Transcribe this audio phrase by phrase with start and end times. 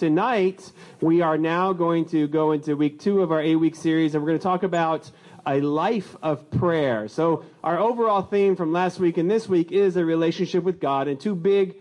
[0.00, 0.72] Tonight,
[1.02, 4.22] we are now going to go into week two of our eight week series, and
[4.24, 5.10] we're going to talk about
[5.46, 7.06] a life of prayer.
[7.06, 11.06] So, our overall theme from last week and this week is a relationship with God,
[11.06, 11.76] and two big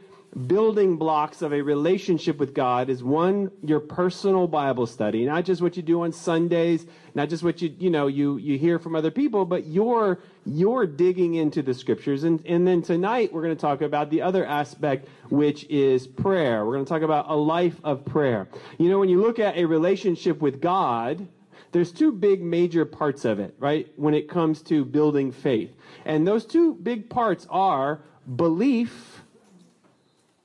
[0.48, 5.62] building blocks of a relationship with God is one, your personal Bible study, not just
[5.62, 8.96] what you do on Sundays, not just what you, you know, you, you hear from
[8.96, 12.24] other people, but you're, you're digging into the scriptures.
[12.24, 16.66] And, and then tonight we're going to talk about the other aspect, which is prayer.
[16.66, 18.48] We're going to talk about a life of prayer.
[18.78, 21.28] You know, when you look at a relationship with God,
[21.72, 23.92] there's two big major parts of it, right?
[23.96, 25.72] When it comes to building faith.
[26.06, 28.02] And those two big parts are
[28.36, 29.19] belief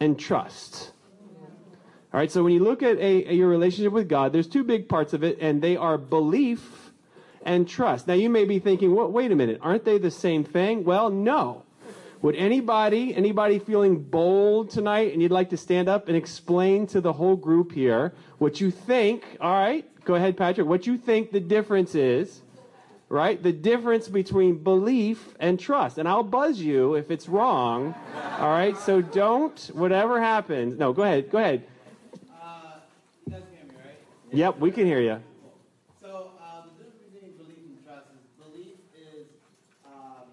[0.01, 0.93] and trust.
[2.13, 4.63] All right, so when you look at a, a, your relationship with God, there's two
[4.63, 6.93] big parts of it, and they are belief
[7.45, 8.07] and trust.
[8.07, 10.85] Now, you may be thinking, well, wait a minute, aren't they the same thing?
[10.85, 11.65] Well, no.
[12.23, 17.01] Would anybody, anybody feeling bold tonight and you'd like to stand up and explain to
[17.01, 21.33] the whole group here what you think, all right, go ahead, Patrick, what you think
[21.33, 22.41] the difference is
[23.09, 23.43] right?
[23.43, 25.99] The difference between belief and trust.
[25.99, 27.95] And I'll buzz you if it's wrong.
[28.39, 28.77] All right?
[28.79, 30.79] So don't, whatever happens.
[30.79, 31.31] No, go ahead.
[31.31, 31.65] Go ahead.
[32.31, 32.81] Uh,
[33.27, 33.99] you guys can hear me, right?
[34.33, 35.21] Yep, we can hear you.
[36.01, 39.27] So uh, the difference between belief and trust is belief is
[39.87, 40.27] um,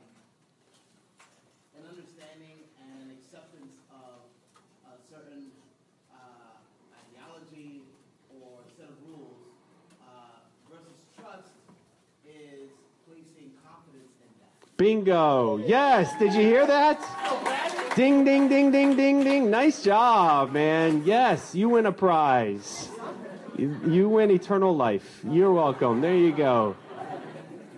[1.78, 4.26] an understanding and an acceptance of
[4.90, 5.52] a certain
[6.12, 6.58] uh,
[7.08, 7.84] ideology
[8.42, 9.38] or set of rules
[10.02, 11.54] uh, versus trust
[12.26, 12.70] is
[13.08, 14.52] placing confidence in that.
[14.82, 15.58] Bingo.
[15.58, 16.12] Yes.
[16.18, 17.00] Did you hear that?
[17.96, 19.52] Ding, ding, ding, ding, ding, ding.
[19.52, 21.04] Nice job, man.
[21.06, 22.90] Yes, you win a prize.
[23.60, 25.22] You, win eternal life.
[25.24, 26.02] You're welcome.
[26.02, 26.76] There you go.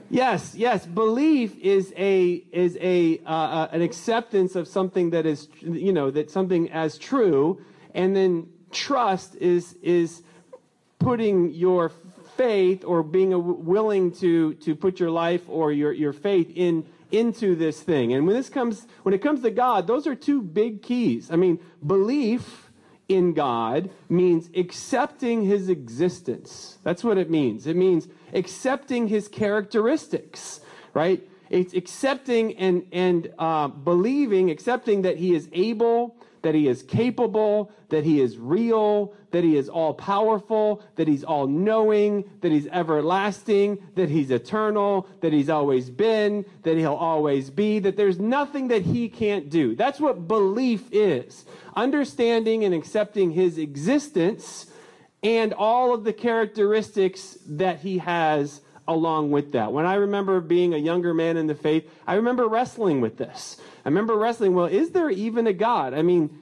[0.10, 0.86] Yes, yes.
[0.86, 6.10] Belief is a is a uh, uh, an acceptance of something that is you know
[6.10, 7.60] that something as true,
[7.94, 10.22] and then trust is is
[11.00, 11.92] putting your
[12.38, 17.56] faith or being willing to to put your life or your your faith in into
[17.56, 18.14] this thing.
[18.14, 21.30] And when this comes when it comes to God, those are two big keys.
[21.32, 22.72] I mean, belief
[23.08, 26.78] in God means accepting his existence.
[26.84, 27.68] That's what it means.
[27.68, 30.62] It means accepting his characteristics,
[30.94, 31.28] right?
[31.50, 37.72] It's accepting and, and uh, believing, accepting that he is able, that he is capable,
[37.90, 42.68] that he is real, that he is all powerful, that he's all knowing, that he's
[42.68, 48.68] everlasting, that he's eternal, that he's always been, that he'll always be, that there's nothing
[48.68, 49.76] that he can't do.
[49.76, 51.46] That's what belief is.
[51.76, 54.68] Understanding and accepting his existence
[55.24, 59.72] and all of the characteristics that he has along with that.
[59.72, 63.58] When I remember being a younger man in the faith, I remember wrestling with this.
[63.86, 65.94] I remember wrestling, well, is there even a God?
[65.94, 66.40] I mean,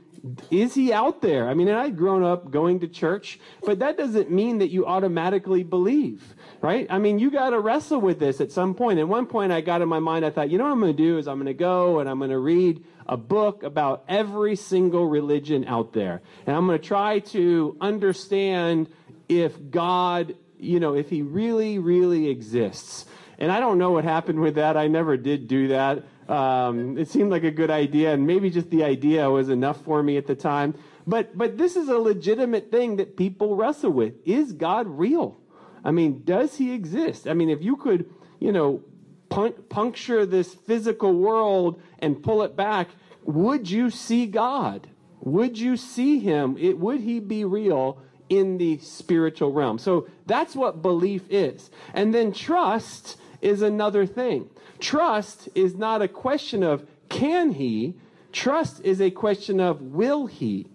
[0.52, 1.50] is he out there?
[1.50, 4.85] I mean, and I'd grown up going to church, but that doesn't mean that you
[4.85, 6.85] automatically believe, right?
[6.90, 9.00] I mean, you got to wrestle with this at some point.
[9.00, 10.96] At one point, I got in my mind, I thought, you know what I'm going
[10.96, 14.03] to do is I'm going to go and I'm going to read a book about
[14.08, 16.22] every single religion out there.
[16.46, 18.90] And I'm going to try to understand
[19.28, 23.06] if God, you know, if he really, really exists.
[23.40, 24.78] And I don't know what happened with that.
[24.78, 26.04] I never did do that.
[26.30, 30.02] Um, it seemed like a good idea, and maybe just the idea was enough for
[30.04, 30.76] me at the time.
[31.08, 34.14] But but this is a legitimate thing that people wrestle with.
[34.26, 35.38] Is God real?
[35.84, 37.28] I mean, does he exist?
[37.28, 38.84] I mean, if you could, you know,
[39.30, 42.90] pun- puncture this physical world and pull it back,
[43.24, 44.88] would you see God?
[45.22, 46.56] Would you see him?
[46.60, 49.78] It, would he be real in the spiritual realm?
[49.78, 51.69] So that's what belief is.
[51.94, 54.50] And then trust is another thing.
[54.80, 57.94] Trust is not a question of can he,
[58.31, 60.66] trust is a question of will he.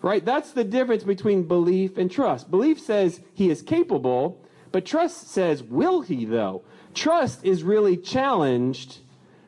[0.00, 0.24] Right?
[0.24, 2.50] That's the difference between belief and trust.
[2.50, 6.62] Belief says he is capable, but trust says will he though.
[6.94, 8.98] Trust is really challenged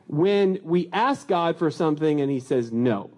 [0.06, 3.10] when we ask God for something and he says no.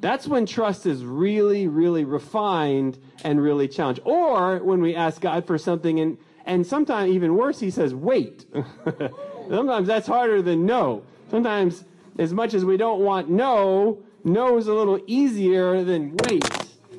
[0.00, 4.00] That's when trust is really, really refined and really challenged.
[4.04, 8.46] Or when we ask God for something and, and sometimes even worse, he says, wait.
[9.48, 11.02] Sometimes that's harder than no.
[11.30, 11.84] Sometimes,
[12.18, 16.44] as much as we don't want no, no is a little easier than wait.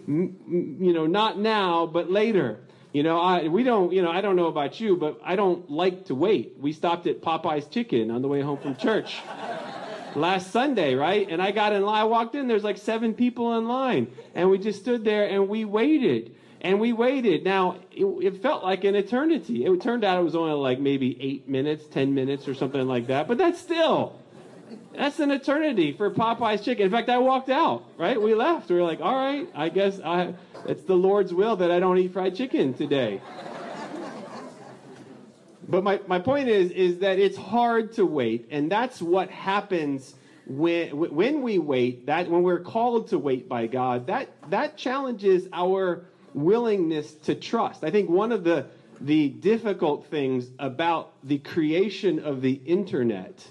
[0.08, 2.60] You know, not now, but later.
[2.92, 5.70] You know, I, we don't, you know, I don't know about you, but I don't
[5.70, 6.56] like to wait.
[6.60, 9.20] We stopped at Popeye's Chicken on the way home from church
[10.16, 11.28] last Sunday, right?
[11.30, 14.08] And I got in line, I walked in, there's like seven people in line.
[14.36, 16.36] And we just stood there and we waited.
[16.62, 17.44] And we waited.
[17.44, 19.66] Now, it, it, felt like an eternity.
[19.66, 23.08] It turned out it was only like maybe eight minutes, ten minutes, or something like
[23.08, 23.30] that.
[23.30, 24.20] But that's still,
[24.94, 26.86] That's an eternity for Popeye's chicken.
[26.86, 28.22] In fact, I walked out, right?
[28.22, 28.70] We left.
[28.70, 30.34] We were like, all right, I guess I,
[30.68, 33.22] it's the Lord's will that I don't eat fried chicken today.
[35.70, 40.16] But my, my point is, is that it's hard to wait, and that's what happens
[40.48, 45.48] when, when we wait, that when we're called to wait by God, that, that challenges
[45.54, 47.84] our willingness to trust.
[47.84, 48.66] I think one of the,
[49.00, 53.48] the difficult things about the creation of the internet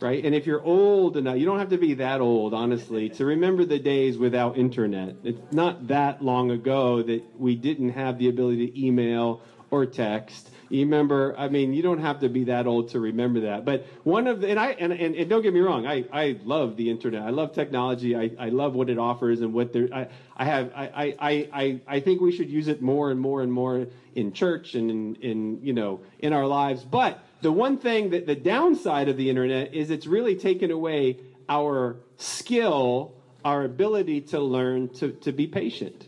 [0.00, 0.24] right?
[0.24, 3.64] And if you're old enough, you don't have to be that old, honestly, to remember
[3.64, 5.16] the days without internet.
[5.22, 10.50] It's not that long ago that we didn't have the ability to email or text.
[10.70, 13.64] You remember, I mean, you don't have to be that old to remember that.
[13.64, 16.38] But one of the, and I, and, and, and don't get me wrong, I, I
[16.44, 17.22] love the internet.
[17.22, 18.14] I love technology.
[18.14, 20.06] I, I love what it offers and what there, I,
[20.36, 23.52] I have, I, I, I, I think we should use it more and more and
[23.52, 26.84] more in church and in, in, you know, in our lives.
[26.84, 31.18] But the one thing that the downside of the internet is it's really taken away
[31.48, 33.12] our skill,
[33.44, 36.06] our ability to learn to, to be patient.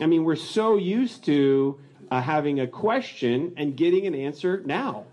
[0.00, 1.78] I mean, we're so used to
[2.10, 5.04] uh, having a question and getting an answer now.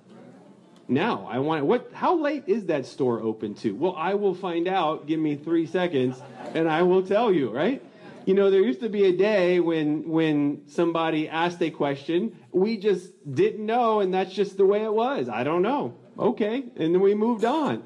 [0.89, 1.91] Now, I want what?
[1.93, 3.75] How late is that store open to?
[3.75, 5.05] Well, I will find out.
[5.05, 6.21] Give me three seconds,
[6.53, 7.49] and I will tell you.
[7.51, 7.83] Right?
[8.25, 12.77] You know, there used to be a day when when somebody asked a question, we
[12.77, 15.27] just didn't know, and that's just the way it was.
[15.27, 15.93] I don't know.
[16.17, 17.83] Okay, and then we moved on.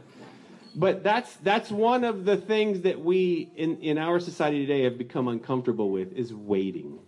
[0.76, 5.00] But that's that's one of the things that we in in our society today have
[5.00, 7.00] become uncomfortable with is waiting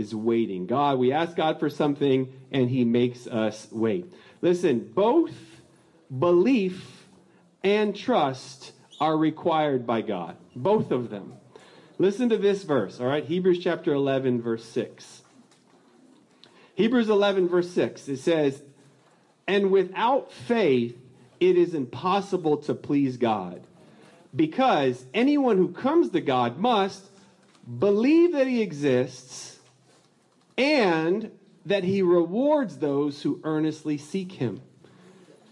[0.00, 0.66] is waiting.
[0.66, 4.12] God, we ask God for something and he makes us wait.
[4.40, 5.32] Listen, both
[6.18, 7.06] belief
[7.62, 10.36] and trust are required by God.
[10.56, 11.34] Both of them.
[11.98, 13.24] Listen to this verse, all right?
[13.24, 15.22] Hebrews chapter 11, verse 6.
[16.74, 18.08] Hebrews 11, verse 6.
[18.08, 18.62] It says,
[19.46, 20.96] And without faith,
[21.38, 23.62] it is impossible to please God.
[24.34, 27.04] Because anyone who comes to God must
[27.78, 29.49] believe that he exists
[30.56, 31.30] and
[31.66, 34.60] that he rewards those who earnestly seek him.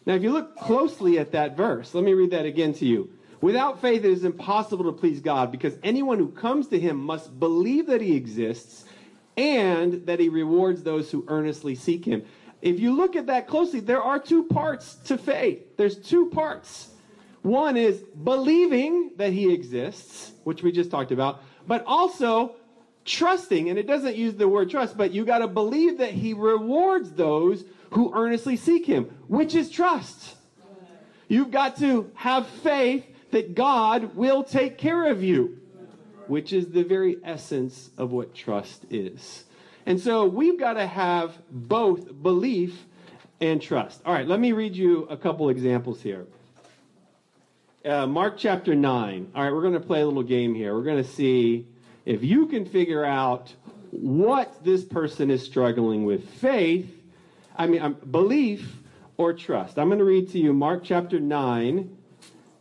[0.06, 3.10] Now, if you look closely at that verse, let me read that again to you.
[3.40, 7.38] Without faith, it is impossible to please God because anyone who comes to him must
[7.38, 8.84] believe that he exists
[9.36, 12.24] and that he rewards those who earnestly seek him.
[12.60, 15.76] If you look at that closely, there are two parts to faith.
[15.76, 16.88] There's two parts.
[17.42, 22.56] One is believing that he exists, which we just talked about, but also
[23.08, 26.34] trusting, and it doesn't use the word trust, but you got to believe that he
[26.34, 30.36] rewards those who earnestly seek him, which is trust.
[31.26, 35.58] You've got to have faith that God will take care of you,
[36.26, 39.44] which is the very essence of what trust is.
[39.86, 42.84] And so we've got to have both belief
[43.40, 44.00] and trust.
[44.04, 46.26] All right, let me read you a couple examples here.
[47.84, 49.32] Uh, Mark chapter 9.
[49.34, 50.74] All right, we're going to play a little game here.
[50.74, 51.66] We're going to see
[52.08, 53.52] if you can figure out
[53.90, 56.90] what this person is struggling with faith,
[57.54, 58.76] I mean, um, belief
[59.18, 59.78] or trust.
[59.78, 61.94] I'm going to read to you Mark chapter 9,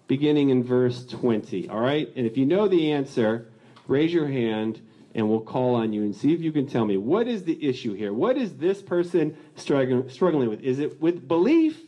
[0.08, 1.70] beginning in verse 20.
[1.70, 2.12] All right?
[2.18, 3.48] And if you know the answer,
[3.88, 4.82] raise your hand
[5.16, 7.66] and we'll call on you and see if you can tell me what is the
[7.66, 8.12] issue here?
[8.12, 10.60] What is this person struggling, struggling with?
[10.60, 11.80] Is it with belief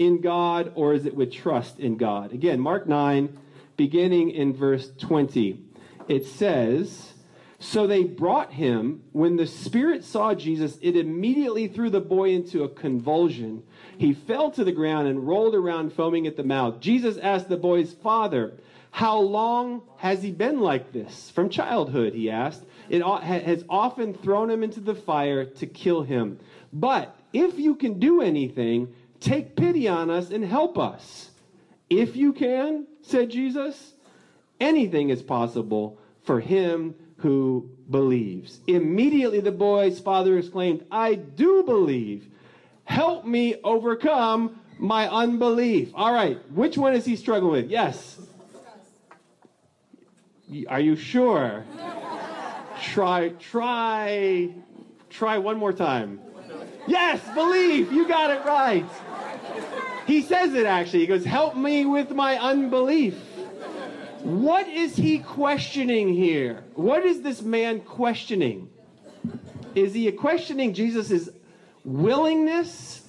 [0.00, 2.32] in God or is it with trust in God?
[2.32, 3.38] Again, Mark 9,
[3.76, 5.70] beginning in verse 20
[6.08, 7.14] it says,
[7.58, 9.02] So they brought him.
[9.12, 13.62] When the spirit saw Jesus, it immediately threw the boy into a convulsion.
[13.96, 16.80] He fell to the ground and rolled around, foaming at the mouth.
[16.80, 18.54] Jesus asked the boy's father,
[18.90, 21.30] How long has he been like this?
[21.30, 22.64] From childhood, he asked.
[22.88, 26.38] It has often thrown him into the fire to kill him.
[26.72, 31.30] But if you can do anything, take pity on us and help us.
[31.88, 33.93] If you can, said Jesus
[34.64, 38.60] anything is possible for him who believes.
[38.66, 42.28] Immediately the boy's father exclaimed, I do believe.
[42.84, 45.92] Help me overcome my unbelief.
[45.94, 47.70] All right, which one is he struggling with?
[47.70, 48.18] Yes.
[50.68, 51.64] Are you sure?
[52.82, 54.50] try, try,
[55.08, 56.20] try one more time.
[56.86, 57.92] Yes, believe.
[57.92, 58.84] You got it right.
[60.06, 61.00] He says it actually.
[61.00, 63.14] He goes, Help me with my unbelief.
[64.24, 66.64] What is he questioning here?
[66.76, 68.70] What is this man questioning?
[69.74, 71.28] Is he questioning Jesus'
[71.84, 73.02] willingness?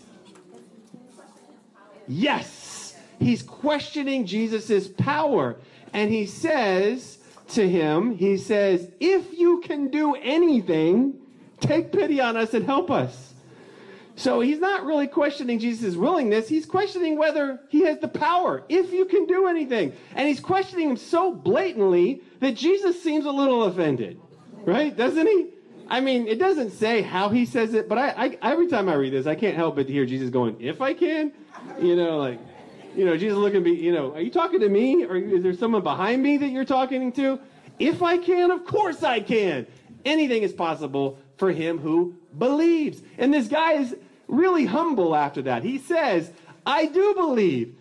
[2.05, 2.97] Yes.
[3.17, 5.55] He's questioning Jesus' power.
[5.93, 7.19] And he says
[7.53, 11.13] to him, he says, if you can do anything,
[11.61, 13.34] take pity on us and help us.
[14.15, 16.47] So he's not really questioning Jesus' willingness.
[16.47, 19.91] He's questioning whether he has the power, if you can do anything.
[20.15, 24.19] And he's questioning him so blatantly that Jesus seems a little offended,
[24.63, 24.95] right?
[24.95, 25.49] Doesn't he?
[25.87, 28.95] I mean, it doesn't say how he says it, but I, I every time I
[28.95, 31.31] read this, I can't help but hear Jesus going, "If I can,"
[31.79, 32.39] you know, like,
[32.95, 35.43] you know, Jesus looking at me, you know, are you talking to me, or is
[35.43, 37.39] there someone behind me that you're talking to?
[37.77, 39.67] If I can, of course I can.
[40.05, 43.01] Anything is possible for him who believes.
[43.17, 43.95] And this guy is
[44.27, 45.63] really humble after that.
[45.63, 46.31] He says,
[46.65, 47.75] I do believe,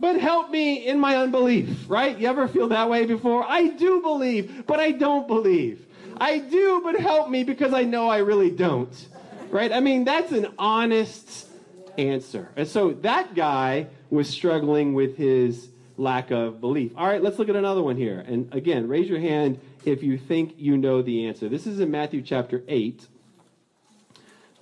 [0.00, 2.16] but help me in my unbelief, right?
[2.18, 3.44] You ever feel that way before?
[3.48, 5.86] I do believe, but I don't believe.
[6.20, 9.08] I do, but help me because I know I really don't,
[9.50, 9.72] right?
[9.72, 11.48] I mean, that's an honest
[11.96, 12.48] answer.
[12.56, 16.92] And so that guy was struggling with his lack of belief.
[16.96, 18.20] All right, let's look at another one here.
[18.20, 21.48] And again, raise your hand if you think you know the answer.
[21.48, 23.06] This is in Matthew chapter 8.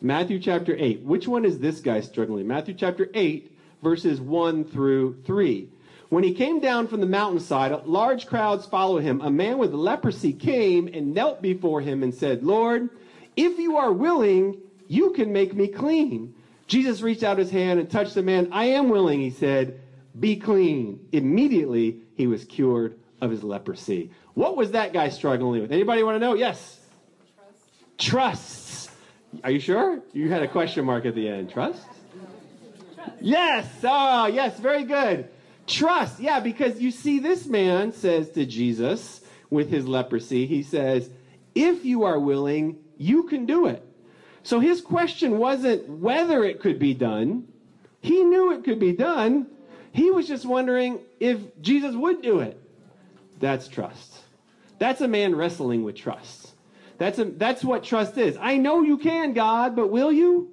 [0.07, 1.03] Matthew chapter 8.
[1.03, 2.39] Which one is this guy struggling?
[2.39, 2.47] With?
[2.47, 5.69] Matthew chapter 8, verses 1 through 3.
[6.11, 9.21] When he came down from the mountainside, large crowds followed him.
[9.21, 12.89] A man with leprosy came and knelt before him and said, Lord,
[13.35, 16.33] if you are willing, you can make me clean.
[16.69, 18.49] Jesus reached out his hand and touched the man.
[18.53, 19.81] I am willing, he said,
[20.21, 21.05] be clean.
[21.11, 24.13] Immediately, he was cured of his leprosy.
[24.35, 25.73] What was that guy struggling with?
[25.73, 26.35] Anybody want to know?
[26.35, 26.79] Yes.
[27.99, 27.99] Trust.
[27.99, 28.96] Trusts.
[29.45, 30.01] Are you sure?
[30.13, 31.51] You had a question mark at the end.
[31.51, 31.83] Trust?
[32.95, 33.13] Trust.
[33.21, 33.69] Yes.
[33.83, 34.59] Oh, yes.
[34.59, 35.29] Very good.
[35.67, 36.21] Trust.
[36.21, 41.11] Yeah, because you see, this man says to Jesus with his leprosy, he says,
[41.55, 43.83] If you are willing, you can do it.
[44.43, 47.49] So his question wasn't whether it could be done.
[48.01, 49.49] He knew it could be done.
[49.91, 52.61] He was just wondering if Jesus would do it.
[53.41, 54.21] That's trust.
[54.79, 56.46] That's a man wrestling with trust.
[56.99, 58.37] That's, a, that's what trust is.
[58.41, 60.51] I know you can, God, but will you?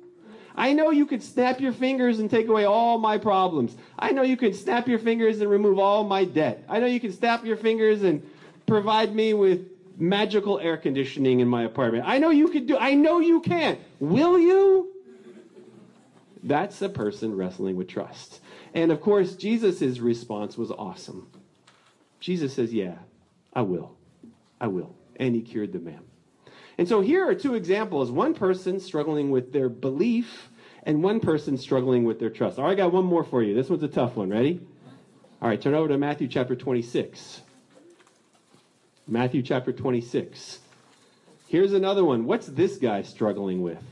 [0.55, 3.75] I know you could snap your fingers and take away all my problems.
[3.97, 6.63] I know you could snap your fingers and remove all my debt.
[6.69, 8.21] I know you can snap your fingers and
[8.67, 12.03] provide me with magical air conditioning in my apartment.
[12.07, 13.77] I know you could do I know you can.
[13.99, 14.89] Will you?
[16.43, 18.41] That's a person wrestling with trust.
[18.73, 21.31] And of course, Jesus' response was awesome.
[22.19, 22.95] Jesus says, Yeah,
[23.53, 23.95] I will.
[24.59, 24.95] I will.
[25.15, 26.01] And he cured the man.
[26.77, 30.49] And so here are two examples one person struggling with their belief,
[30.83, 32.59] and one person struggling with their trust.
[32.59, 33.53] All right, I got one more for you.
[33.53, 34.29] This one's a tough one.
[34.29, 34.59] Ready?
[35.41, 37.41] All right, turn over to Matthew chapter 26.
[39.07, 40.59] Matthew chapter 26.
[41.47, 42.25] Here's another one.
[42.25, 43.83] What's this guy struggling with?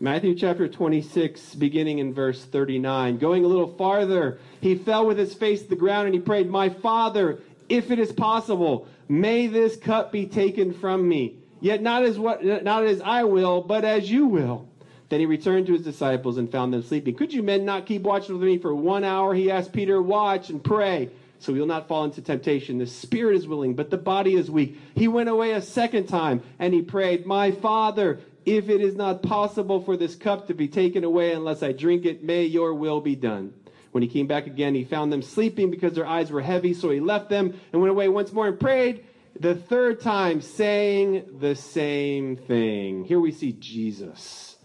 [0.00, 3.18] Matthew chapter 26, beginning in verse 39.
[3.18, 6.50] Going a little farther, he fell with his face to the ground and he prayed,
[6.50, 11.36] My Father, if it is possible, may this cup be taken from me.
[11.64, 14.68] Yet not as what not as I will, but as you will.
[15.08, 17.14] Then he returned to his disciples and found them sleeping.
[17.14, 19.32] Could you men not keep watch with me for one hour?
[19.32, 22.76] He asked Peter, watch and pray, so you'll not fall into temptation.
[22.76, 24.76] The spirit is willing, but the body is weak.
[24.94, 29.22] He went away a second time and he prayed, My father, if it is not
[29.22, 33.00] possible for this cup to be taken away unless I drink it, may your will
[33.00, 33.54] be done.
[33.92, 36.90] When he came back again, he found them sleeping because their eyes were heavy, so
[36.90, 39.06] he left them and went away once more and prayed
[39.38, 43.04] the third time saying the same thing.
[43.04, 44.56] Here we see Jesus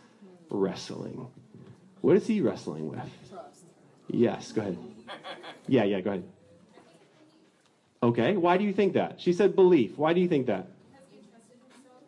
[0.49, 1.27] wrestling.
[2.01, 2.99] What is he wrestling with?
[3.29, 3.65] Trust.
[4.07, 4.77] Yes, go ahead.
[5.67, 6.23] Yeah, yeah, go ahead.
[8.01, 9.19] Okay, why do you think that?
[9.19, 9.97] She said belief.
[9.97, 10.67] Why do you think that?
[10.89, 11.99] Because he trusted himself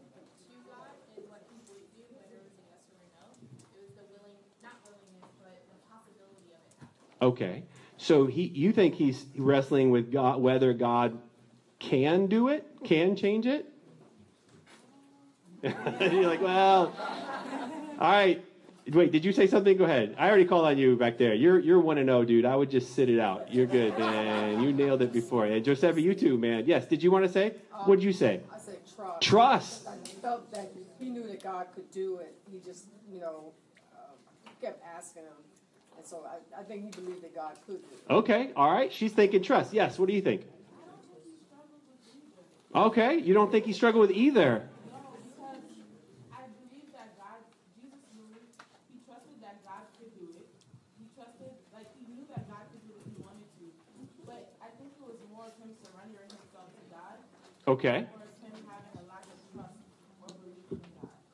[0.47, 0.87] to God
[1.17, 3.27] and what he believed do, whether it was a yes or a no.
[3.75, 7.25] It was the willing not willingness, but the possibility of it.
[7.25, 7.63] Okay.
[7.97, 11.19] So he, you think he's wrestling with God, whether God
[11.91, 13.65] can do it, can change it?
[15.61, 16.95] You're like, well,
[17.99, 18.41] all right.
[18.87, 19.75] Wait, did you say something?
[19.75, 20.15] Go ahead.
[20.17, 21.33] I already called on you back there.
[21.33, 22.45] You're you're one and zero, oh, dude.
[22.45, 23.53] I would just sit it out.
[23.53, 24.63] You're good, man.
[24.63, 25.45] You nailed it before.
[25.45, 26.63] And Giuseppe, you too, man.
[26.65, 26.85] Yes.
[26.85, 27.55] Did you want to say?
[27.73, 28.39] Um, what did you say?
[28.53, 29.21] I said trust.
[29.21, 29.87] Trust.
[29.87, 32.33] I felt that he knew that God could do it.
[32.49, 33.51] He just, you know,
[33.93, 35.39] uh, kept asking him.
[35.97, 38.13] And so I, I think he believed that God could do it.
[38.13, 38.51] Okay.
[38.55, 38.91] All right.
[38.91, 39.73] She's thinking trust.
[39.73, 39.99] Yes.
[39.99, 40.45] What do you think?
[42.73, 44.67] Okay, you don't think he struggled with either.
[57.67, 58.05] Okay.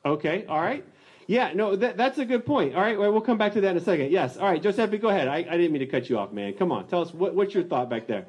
[0.04, 0.84] Okay, all right.
[1.26, 2.74] Yeah, no, that, that's a good point.
[2.74, 4.10] All right, well, we'll come back to that in a second.
[4.10, 5.28] Yes, all right, Giuseppe, go ahead.
[5.28, 6.54] I, I didn't mean to cut you off, man.
[6.54, 8.24] Come on, tell us, what, what's your thought back there?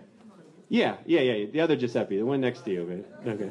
[0.70, 1.46] Yeah, yeah, yeah.
[1.52, 3.04] The other Giuseppe, the one next to you.
[3.26, 3.50] Okay.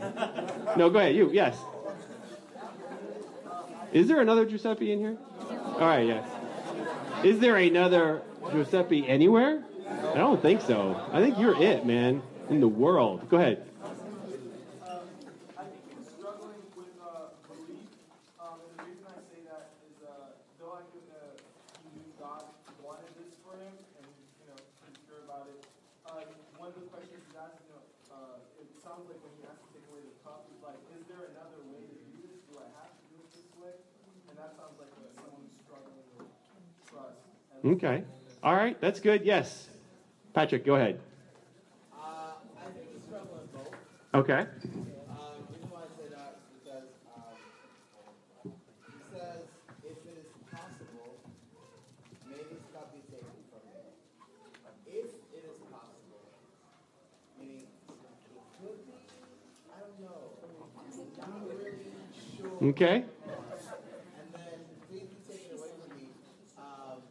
[0.76, 1.16] No, go ahead.
[1.16, 1.58] You, yes.
[3.92, 5.16] Is there another Giuseppe in here?
[5.50, 6.28] All right, yes.
[7.24, 8.22] Is there another
[8.52, 9.64] Giuseppe anywhere?
[9.88, 11.00] I don't think so.
[11.12, 13.28] I think you're it, man, in the world.
[13.28, 13.66] Go ahead.
[13.82, 15.00] Um,
[15.56, 17.88] I think he was struggling with uh, belief,
[18.38, 21.40] um, and the reason I say that is uh, though I knew that
[21.82, 22.44] he knew God
[22.84, 24.06] wanted this for him, and
[24.38, 25.64] you know he's sure about it.
[26.04, 26.20] Uh,
[26.60, 27.82] one of the questions he's asked, you know,
[28.12, 31.02] uh, it sounds like when he asked to take away the cup, he's like, "Is
[31.08, 32.36] there another way to do this?
[32.52, 33.72] Do I have to do it this way?"
[34.28, 36.28] And that sounds like uh, someone who's struggling with
[36.92, 37.24] trust.
[37.47, 38.02] And Okay.
[38.42, 39.24] All right, that's good.
[39.24, 39.68] Yes.
[40.32, 41.00] Patrick, go ahead.
[41.92, 42.32] Uh.
[44.14, 44.40] Okay.
[44.40, 44.46] Um,
[45.50, 48.52] the reason why I say that is because um,
[48.86, 49.42] he says,
[49.84, 51.18] if it is possible,
[52.30, 53.90] may this cup be taken from me.
[54.86, 56.24] If it is possible,
[57.38, 58.96] meaning it could be,
[59.74, 60.38] I don't know.
[61.18, 61.74] Not really
[62.38, 62.70] sure.
[62.70, 63.02] Okay.
[63.02, 66.06] And then please be taken away from me.
[66.56, 67.02] Um,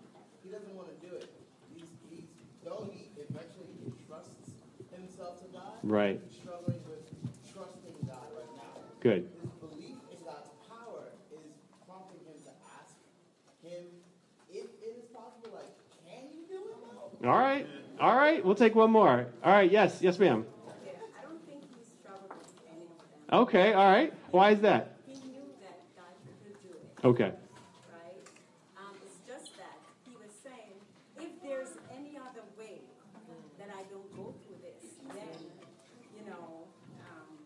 [0.43, 1.29] he doesn't want to do it.
[1.75, 2.25] He's, he's
[2.63, 4.51] though he eventually entrusts
[4.91, 5.76] himself to God.
[5.87, 6.19] Right.
[6.29, 8.81] He's struggling with trusting God right now.
[8.99, 9.29] Good.
[9.41, 11.39] His belief in God's power is
[11.87, 12.93] prompting him to ask
[13.63, 13.83] him
[14.51, 15.55] if it is possible.
[15.55, 15.71] Like,
[16.05, 16.59] can you do
[17.23, 17.27] it?
[17.27, 17.65] All right.
[18.01, 18.43] All right.
[18.43, 19.27] We'll take one more.
[19.45, 19.71] All right.
[19.71, 19.99] Yes.
[20.01, 20.45] Yes, ma'am.
[21.17, 23.39] I don't think he struggled with any of them.
[23.39, 23.71] Okay.
[23.73, 24.13] All right.
[24.31, 24.97] Why is that?
[25.07, 26.11] He knew that God
[26.43, 27.31] could do it, Okay.
[27.93, 28.19] right?
[28.75, 30.75] Um, it's just that he was saying,
[31.17, 32.81] if there's any other way
[33.57, 35.41] that I don't go through this, then,
[36.13, 36.67] you know,
[37.01, 37.41] um,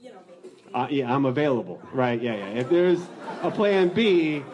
[0.00, 0.54] you know, maybe.
[0.76, 1.80] Uh, yeah, I'm available.
[1.94, 2.20] Right.
[2.20, 2.34] Yeah.
[2.36, 2.48] Yeah.
[2.60, 3.00] If there's
[3.40, 4.44] a plan B,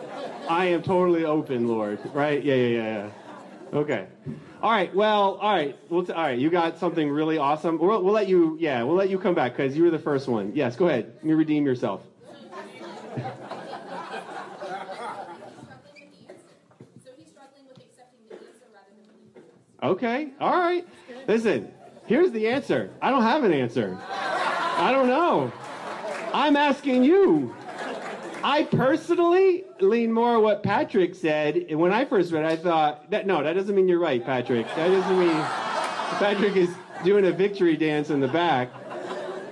[0.48, 1.98] I am totally open, Lord.
[2.14, 2.40] Right.
[2.44, 2.54] Yeah.
[2.54, 2.68] Yeah.
[2.68, 3.10] Yeah.
[3.72, 3.78] Yeah.
[3.80, 4.06] Okay.
[4.62, 4.94] All right.
[4.94, 5.34] Well.
[5.40, 5.76] All right.
[5.88, 6.38] We'll t- all right.
[6.38, 7.76] You got something really awesome.
[7.76, 8.56] We'll, we'll let you.
[8.60, 8.84] Yeah.
[8.84, 10.52] We'll let you come back because you were the first one.
[10.54, 10.76] Yes.
[10.76, 11.12] Go ahead.
[11.24, 12.02] You redeem yourself.
[12.02, 13.18] So
[17.16, 19.40] he's struggling with accepting the answer rather than believing the
[19.80, 19.94] answer.
[19.94, 20.28] Okay.
[20.40, 20.86] All right.
[21.26, 21.72] Listen.
[22.06, 22.90] Here's the answer.
[23.02, 23.98] I don't have an answer.
[24.08, 25.52] I don't know.
[26.34, 27.54] I'm asking you.
[28.42, 31.56] I personally lean more what Patrick said.
[31.56, 34.24] And when I first read, it, I thought that no, that doesn't mean you're right,
[34.24, 34.66] Patrick.
[34.74, 35.36] That doesn't mean
[36.18, 36.70] Patrick is
[37.04, 38.70] doing a victory dance in the back.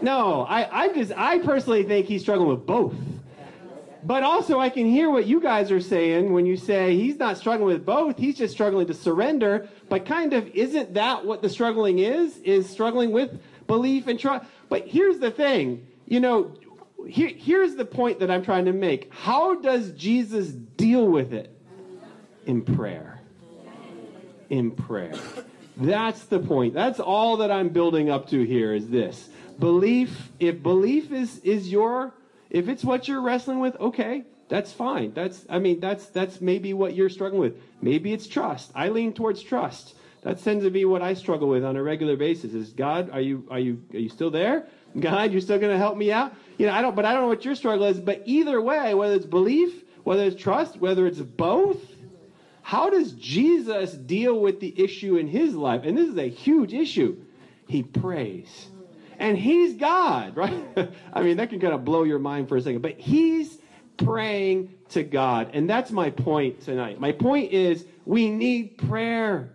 [0.02, 2.94] No, I, I just I personally think he's struggling with both.
[4.02, 7.36] But also, I can hear what you guys are saying when you say he's not
[7.36, 8.16] struggling with both.
[8.16, 9.68] He's just struggling to surrender.
[9.90, 12.38] But kind of, isn't that what the struggling is?
[12.38, 14.46] Is struggling with belief and trust.
[14.70, 16.52] But here's the thing you know,
[17.08, 19.12] here, here's the point that I'm trying to make.
[19.12, 21.56] How does Jesus deal with it?
[22.46, 23.20] In prayer.
[24.48, 25.14] In prayer.
[25.76, 26.74] That's the point.
[26.74, 29.28] That's all that I'm building up to here is this.
[29.58, 32.12] Belief, if belief is, is your
[32.50, 35.12] if it's what you're wrestling with, okay, that's fine.
[35.14, 37.56] That's I mean that's that's maybe what you're struggling with.
[37.80, 38.72] Maybe it's trust.
[38.74, 39.94] I lean towards trust.
[40.22, 42.52] That tends to be what I struggle with on a regular basis.
[42.52, 44.66] Is God, are you are you are you still there?
[44.98, 46.34] God, you're still going to help me out?
[46.60, 46.94] You know, I don't.
[46.94, 47.98] But I don't know what your struggle is.
[47.98, 51.78] But either way, whether it's belief, whether it's trust, whether it's both,
[52.60, 55.84] how does Jesus deal with the issue in his life?
[55.84, 57.16] And this is a huge issue.
[57.66, 58.66] He prays.
[59.18, 60.92] And he's God, right?
[61.14, 63.56] I mean, that can kind of blow your mind for a second, but he's
[63.96, 65.52] praying to God.
[65.54, 67.00] And that's my point tonight.
[67.00, 69.48] My point is we need prayer.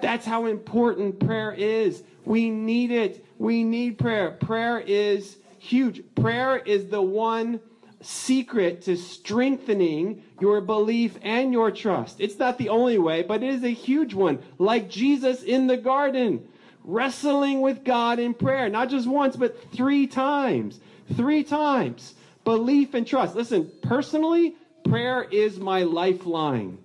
[0.00, 2.04] That's how important prayer is.
[2.24, 3.22] We need it.
[3.36, 4.30] We need prayer.
[4.30, 6.02] Prayer is huge.
[6.14, 7.60] Prayer is the one
[8.00, 12.20] secret to strengthening your belief and your trust.
[12.20, 14.38] It's not the only way, but it is a huge one.
[14.58, 16.46] Like Jesus in the garden,
[16.84, 20.80] wrestling with God in prayer, not just once, but three times.
[21.14, 22.14] Three times.
[22.44, 23.34] Belief and trust.
[23.34, 26.78] Listen, personally, prayer is my lifeline.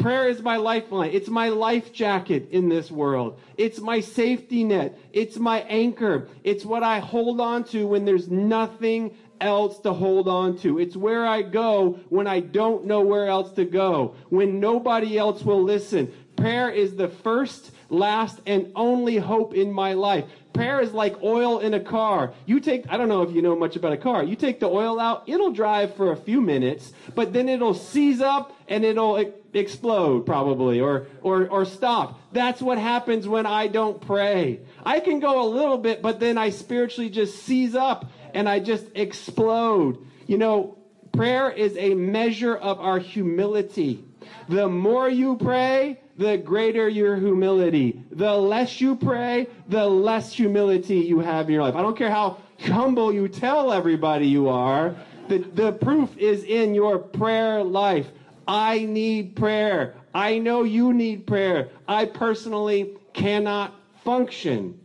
[0.00, 1.10] Prayer is my lifeline.
[1.12, 3.38] It's my life jacket in this world.
[3.58, 4.98] It's my safety net.
[5.12, 6.28] It's my anchor.
[6.42, 10.78] It's what I hold on to when there's nothing else to hold on to.
[10.78, 15.42] It's where I go when I don't know where else to go, when nobody else
[15.42, 16.12] will listen.
[16.40, 20.24] Prayer is the first, last, and only hope in my life.
[20.54, 22.32] Prayer is like oil in a car.
[22.46, 24.24] You take, I don't know if you know much about a car.
[24.24, 28.22] You take the oil out, it'll drive for a few minutes, but then it'll seize
[28.22, 32.18] up and it'll explode probably or, or, or stop.
[32.32, 34.60] That's what happens when I don't pray.
[34.82, 38.60] I can go a little bit, but then I spiritually just seize up and I
[38.60, 40.06] just explode.
[40.26, 40.78] You know,
[41.12, 44.06] prayer is a measure of our humility.
[44.48, 48.04] The more you pray, the greater your humility.
[48.12, 51.74] The less you pray, the less humility you have in your life.
[51.74, 54.94] I don't care how humble you tell everybody you are.
[55.28, 58.06] The, the proof is in your prayer life.
[58.46, 59.94] I need prayer.
[60.14, 61.70] I know you need prayer.
[61.88, 64.78] I personally cannot function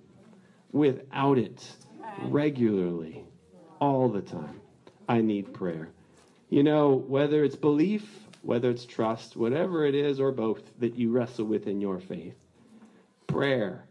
[0.71, 1.69] without it
[2.21, 3.26] regularly,
[3.82, 4.62] all the time.
[5.10, 5.89] I need prayer.
[6.50, 11.12] You know, whether it's belief, whether it's trust, whatever it is, or both that you
[11.12, 12.36] wrestle with in your faith,
[13.25, 13.86] prayer,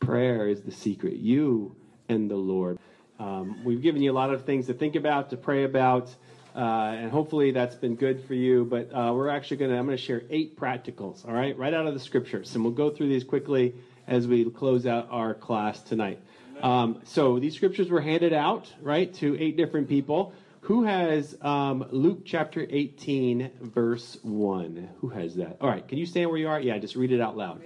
[0.00, 1.16] prayer is the secret.
[1.16, 1.76] You
[2.08, 2.78] and the Lord.
[3.18, 6.08] Um, we've given you a lot of things to think about, to pray about,
[6.56, 8.64] uh, and hopefully that's been good for you.
[8.64, 11.74] But uh, we're actually going to, I'm going to share eight practicals, all right, right
[11.74, 12.54] out of the scriptures.
[12.54, 13.74] And we'll go through these quickly
[14.06, 16.20] as we close out our class tonight.
[16.62, 20.32] Um, so these scriptures were handed out, right, to eight different people.
[20.70, 24.90] Who has um, Luke chapter 18, verse 1?
[25.00, 25.56] Who has that?
[25.60, 26.60] All right, can you stand where you are?
[26.60, 27.60] Yeah, just read it out loud.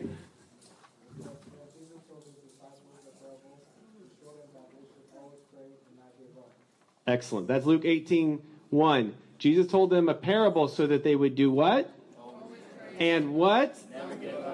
[7.07, 7.47] Excellent.
[7.47, 8.41] That's Luke 18,
[8.71, 9.15] 1.
[9.37, 11.93] Jesus told them a parable so that they would do what?
[12.99, 13.77] And what?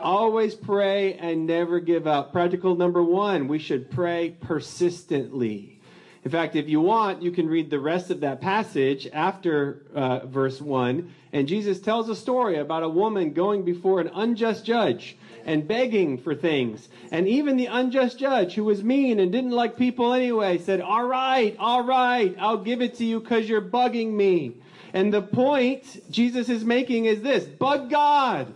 [0.03, 2.33] Always pray and never give up.
[2.33, 5.80] Practical number one, we should pray persistently.
[6.25, 10.27] In fact, if you want, you can read the rest of that passage after uh,
[10.27, 11.15] verse 1.
[11.33, 16.19] And Jesus tells a story about a woman going before an unjust judge and begging
[16.19, 16.89] for things.
[17.11, 21.07] And even the unjust judge, who was mean and didn't like people anyway, said, All
[21.07, 24.53] right, all right, I'll give it to you because you're bugging me.
[24.93, 28.53] And the point Jesus is making is this bug God,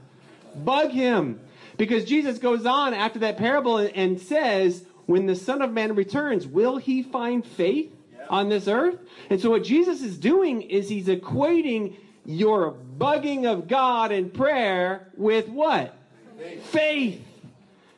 [0.57, 1.41] bug him.
[1.77, 6.47] Because Jesus goes on after that parable and says, When the Son of Man returns,
[6.47, 7.93] will he find faith
[8.31, 8.99] on this earth?
[9.31, 15.09] And so, what Jesus is doing is he's equating your bugging of God in prayer
[15.17, 15.95] with what?
[16.65, 17.23] Faith.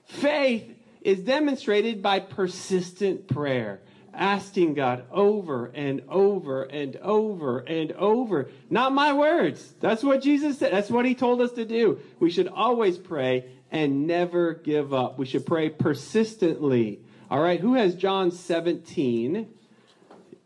[0.07, 3.81] Faith is demonstrated by persistent prayer,
[4.12, 8.49] asking God over and over and over and over.
[8.71, 9.75] Not my words.
[9.81, 10.73] That's what Jesus said.
[10.73, 12.01] That's what he told us to do.
[12.19, 15.19] We should always pray and never give up.
[15.19, 17.01] We should pray persistently.
[17.31, 19.49] All right, who has John 17?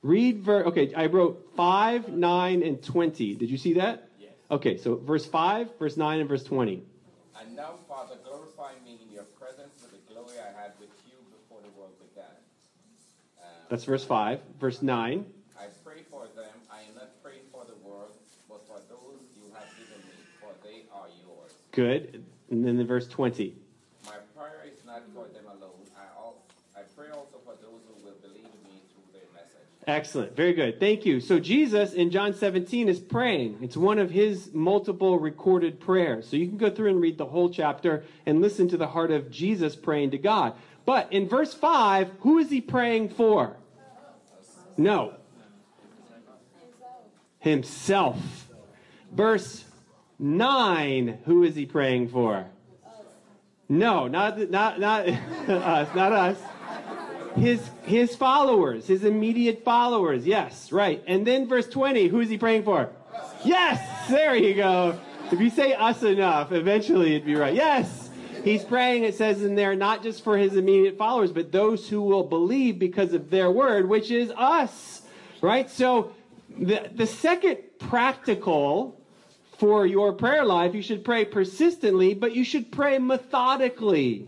[0.02, 0.66] Read verse.
[0.68, 3.34] Okay, I wrote 5, 9, and 20.
[3.34, 4.08] Did you see that?
[4.18, 4.30] Yes.
[4.50, 6.82] Okay, so verse 5, verse 9, and verse 20.
[7.38, 11.16] And now, Father, glorify me in your presence with the glory I had with you
[11.30, 12.24] before the world began.
[13.42, 14.40] Um, That's verse 5.
[14.58, 15.26] Verse 9.
[15.58, 16.48] I pray for them.
[16.72, 18.12] I am not praying for the world,
[18.48, 21.52] but for those you have given me, for they are yours.
[21.72, 22.24] Good.
[22.50, 23.54] And then the verse 20.
[24.06, 25.70] My prayer is not for them alone.
[25.96, 26.42] I, al-
[26.76, 29.68] I pray also for those who will believe me through their message.
[29.86, 30.34] Excellent.
[30.34, 30.80] Very good.
[30.80, 31.20] Thank you.
[31.20, 33.58] So Jesus in John 17 is praying.
[33.62, 36.28] It's one of his multiple recorded prayers.
[36.28, 39.12] So you can go through and read the whole chapter and listen to the heart
[39.12, 40.54] of Jesus praying to God.
[40.84, 43.56] But in verse 5, who is he praying for?
[44.76, 45.14] No.
[47.38, 48.48] Himself.
[49.12, 49.64] Verse
[50.20, 52.46] 9, who is he praying for?
[53.68, 55.08] No, not not not
[55.48, 56.38] us, not us
[57.36, 60.26] his his followers, his immediate followers.
[60.26, 61.02] Yes, right.
[61.06, 62.90] And then verse 20, who is he praying for?
[63.44, 64.98] Yes, there you go.
[65.30, 67.54] If you say us enough, eventually it'd be right.
[67.54, 68.08] Yes.
[68.44, 72.00] He's praying, it says in there, not just for his immediate followers, but those who
[72.00, 75.02] will believe because of their word, which is us.
[75.42, 75.70] Right?
[75.70, 76.12] So
[76.58, 78.99] the the second practical
[79.60, 84.26] for your prayer life, you should pray persistently, but you should pray methodically.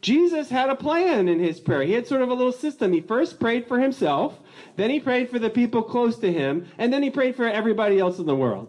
[0.00, 1.82] Jesus had a plan in his prayer.
[1.82, 2.92] He had sort of a little system.
[2.92, 4.36] He first prayed for himself,
[4.74, 8.00] then he prayed for the people close to him, and then he prayed for everybody
[8.00, 8.68] else in the world.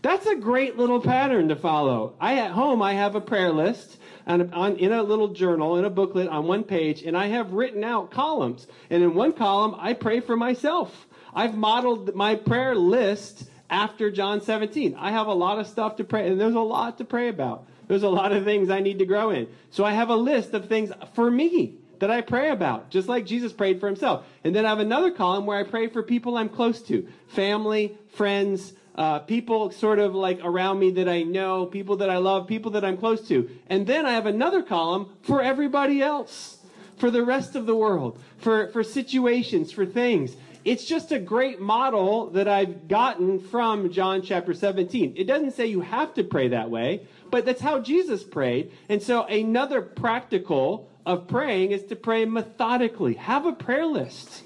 [0.00, 2.14] That's a great little pattern to follow.
[2.20, 5.84] I at home I have a prayer list on, on, in a little journal in
[5.84, 8.68] a booklet on one page, and I have written out columns.
[8.90, 11.08] And in one column I pray for myself.
[11.34, 14.94] I've modeled my prayer list after John 17.
[14.98, 17.66] I have a lot of stuff to pray, and there's a lot to pray about.
[17.88, 19.48] There's a lot of things I need to grow in.
[19.70, 23.24] So I have a list of things for me that I pray about, just like
[23.26, 24.26] Jesus prayed for himself.
[24.42, 27.96] And then I have another column where I pray for people I'm close to family,
[28.08, 32.46] friends, uh, people sort of like around me that I know, people that I love,
[32.46, 33.50] people that I'm close to.
[33.68, 36.58] And then I have another column for everybody else,
[36.96, 40.36] for the rest of the world, for, for situations, for things.
[40.64, 45.12] It's just a great model that I've gotten from John chapter 17.
[45.14, 48.72] It doesn't say you have to pray that way, but that's how Jesus prayed.
[48.88, 53.14] And so another practical of praying is to pray methodically.
[53.14, 54.42] Have a prayer list.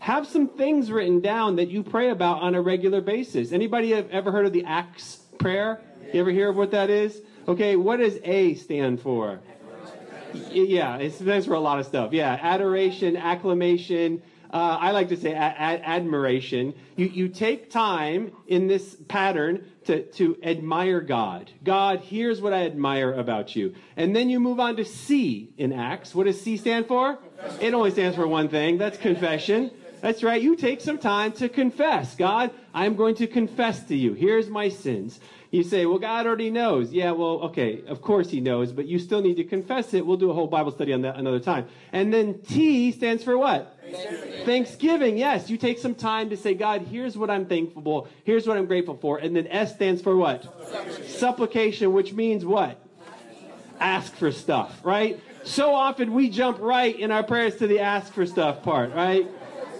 [0.00, 3.52] Have some things written down that you pray about on a regular basis.
[3.52, 5.80] Anybody have ever heard of the Acts prayer?
[6.12, 7.20] You ever hear of what that is?
[7.46, 9.38] Okay, what does A stand for?
[10.50, 12.12] Yeah, it stands for a lot of stuff.
[12.12, 16.74] Yeah, adoration, acclamation, uh, I like to say a- a- admiration.
[16.96, 21.50] You, you take time in this pattern to, to admire God.
[21.62, 23.74] God, here's what I admire about you.
[23.96, 26.14] And then you move on to C in Acts.
[26.14, 27.18] What does C stand for?
[27.60, 28.78] It only stands for one thing.
[28.78, 29.70] That's confession.
[30.00, 30.40] That's right.
[30.40, 32.16] You take some time to confess.
[32.16, 34.14] God, I'm going to confess to you.
[34.14, 35.20] Here's my sins.
[35.50, 36.92] You say, well, God already knows.
[36.92, 40.06] Yeah, well, okay, of course he knows, but you still need to confess it.
[40.06, 41.66] We'll do a whole Bible study on that another time.
[41.92, 43.76] And then T stands for what?
[43.82, 44.46] Thanksgiving.
[44.46, 45.18] Thanksgiving.
[45.18, 48.08] Yes, you take some time to say, God, here's what I'm thankful for.
[48.22, 49.18] Here's what I'm grateful for.
[49.18, 50.44] And then S stands for what?
[50.44, 52.78] Supplication, Supplication which means what?
[53.80, 55.20] Ask for stuff, right?
[55.42, 59.26] So often we jump right in our prayers to the ask for stuff part, right?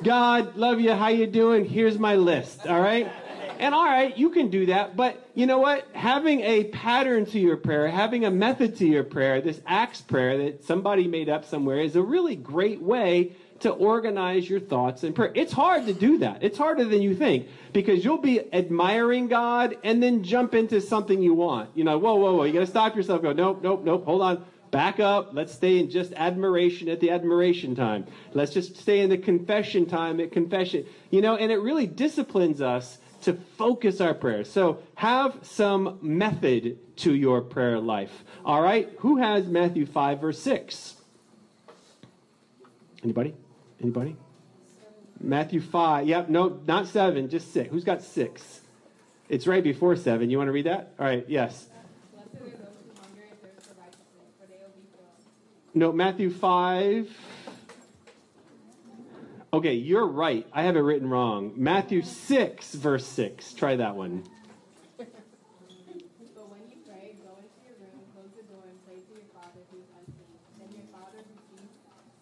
[0.02, 0.94] God, love you.
[0.94, 1.64] How you doing?
[1.64, 2.66] Here's my list.
[2.66, 3.12] All right.
[3.61, 5.87] And all right, you can do that, but you know what?
[5.92, 10.38] Having a pattern to your prayer, having a method to your prayer, this Acts prayer
[10.38, 15.14] that somebody made up somewhere is a really great way to organize your thoughts and
[15.14, 15.31] prayer.
[15.35, 16.42] It's hard to do that.
[16.42, 21.23] It's harder than you think because you'll be admiring God and then jump into something
[21.23, 21.77] you want.
[21.77, 22.44] You know, whoa, whoa, whoa.
[22.44, 23.20] You got to stop yourself.
[23.20, 24.07] Go, nope, nope, nope.
[24.07, 24.44] Hold on.
[24.70, 25.31] Back up.
[25.35, 28.07] Let's stay in just admiration at the admiration time.
[28.33, 30.87] Let's just stay in the confession time at confession.
[31.11, 34.50] You know, and it really disciplines us to focus our prayers.
[34.50, 38.24] So have some method to your prayer life.
[38.44, 38.90] All right?
[38.98, 40.96] Who has Matthew 5 verse 6?
[43.02, 43.35] Anybody?
[43.80, 44.16] Anybody?
[45.20, 46.06] Matthew 5.
[46.06, 47.70] Yep, no, not 7, just 6.
[47.70, 48.61] Who's got 6?
[49.28, 50.28] It's right before 7.
[50.30, 50.92] You want to read that?
[50.98, 51.68] All right, yes.
[55.72, 57.09] No, Matthew 5.
[59.52, 60.46] Okay, you're right.
[60.52, 61.52] I have it written wrong.
[61.56, 63.52] Matthew 6, verse 6.
[63.54, 64.22] Try that one.
[64.96, 65.08] But
[66.48, 69.58] when you pray, go into your room, close the door, and pray to your Father
[69.72, 70.22] who is unseen.
[70.56, 71.66] Then your Father who sees,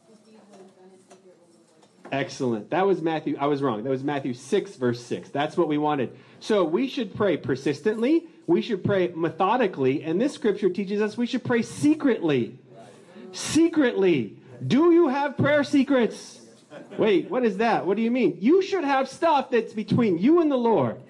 [0.09, 2.19] who sees what is done in secret will reward you.
[2.19, 2.71] Excellent.
[2.71, 3.37] That was Matthew.
[3.39, 3.85] I was wrong.
[3.85, 5.29] That was Matthew 6, verse 6.
[5.29, 6.17] That's what we wanted.
[6.41, 8.27] So we should pray persistently.
[8.47, 10.03] We should pray methodically.
[10.03, 12.59] And this scripture teaches us we should pray secretly.
[13.33, 14.39] Secretly.
[14.67, 16.38] Do you have prayer secrets?
[16.99, 17.87] Wait, what is that?
[17.87, 18.39] What do you mean?
[18.41, 21.01] You should have stuff that's between you and the Lord.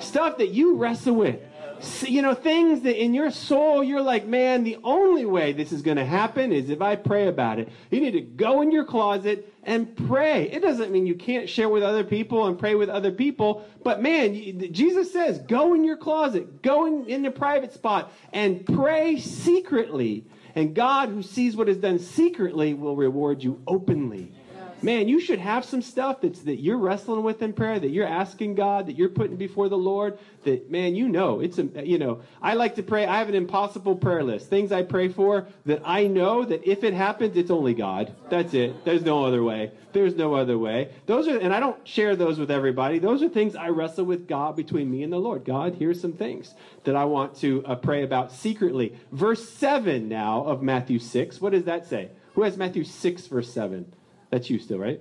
[0.00, 1.40] Stuff that you wrestle with.
[1.78, 5.72] S- You know, things that in your soul you're like, man, the only way this
[5.72, 7.68] is going to happen is if I pray about it.
[7.90, 10.50] You need to go in your closet and pray.
[10.50, 14.00] It doesn't mean you can't share with other people and pray with other people, but
[14.00, 14.34] man,
[14.72, 20.24] Jesus says, go in your closet, go in, in your private spot and pray secretly.
[20.54, 24.32] And God, who sees what is done secretly, will reward you openly.
[24.80, 28.06] Man, you should have some stuff that's that you're wrestling with in prayer, that you're
[28.06, 30.18] asking God, that you're putting before the Lord.
[30.44, 32.20] That man, you know, it's a you know.
[32.40, 33.04] I like to pray.
[33.04, 36.84] I have an impossible prayer list, things I pray for that I know that if
[36.84, 38.14] it happens, it's only God.
[38.30, 38.84] That's it.
[38.84, 39.72] There's no other way.
[39.92, 40.90] There's no other way.
[41.06, 43.00] Those are, and I don't share those with everybody.
[43.00, 45.44] Those are things I wrestle with God between me and the Lord.
[45.44, 48.94] God, here's some things that I want to uh, pray about secretly.
[49.10, 51.40] Verse seven now of Matthew six.
[51.40, 52.10] What does that say?
[52.34, 53.92] Who has Matthew six verse seven?
[54.30, 55.00] That's you still, right?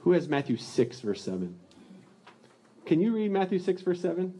[0.00, 1.58] Who has Matthew 6, verse 7?
[2.86, 4.34] Can you read Matthew 6, verse 7?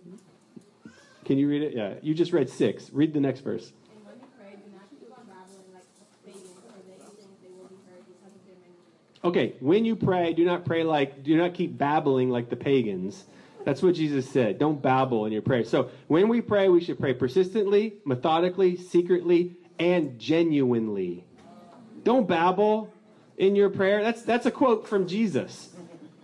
[1.24, 1.74] Can you read it?
[1.74, 2.90] Yeah, you just read 6.
[2.92, 3.72] Read the next verse.
[3.94, 5.84] And when you pray, do not keep on babbling like
[6.24, 9.24] pagans, for they think they will be heard because of their many words.
[9.24, 13.24] Okay, when you pray, do not pray like, do not keep babbling like the pagans.
[13.64, 14.58] That's what Jesus said.
[14.58, 15.64] Don't babble in your prayer.
[15.64, 21.24] So when we pray, we should pray persistently, methodically, secretly, and genuinely.
[22.02, 22.92] Don't babble
[23.42, 24.04] in your prayer.
[24.04, 25.70] That's that's a quote from Jesus.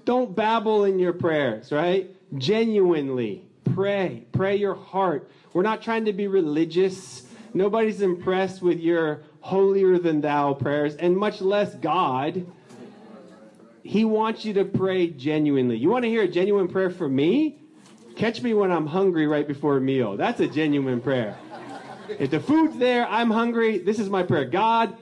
[0.05, 2.09] Don't babble in your prayers, right?
[2.39, 4.25] Genuinely pray.
[4.31, 5.29] Pray your heart.
[5.53, 7.27] We're not trying to be religious.
[7.53, 12.47] Nobody's impressed with your holier than thou prayers, and much less God.
[13.83, 15.77] He wants you to pray genuinely.
[15.77, 17.59] You want to hear a genuine prayer from me?
[18.15, 20.17] Catch me when I'm hungry right before a meal.
[20.17, 21.37] That's a genuine prayer.
[22.19, 23.79] If the food's there, I'm hungry.
[23.79, 24.45] This is my prayer.
[24.45, 24.97] God,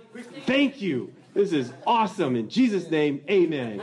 [0.46, 1.12] thank you.
[1.37, 2.35] This is awesome.
[2.35, 3.83] In Jesus' name, amen.